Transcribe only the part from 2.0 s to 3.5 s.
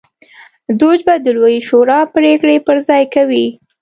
پرېکړې پر ځای کوي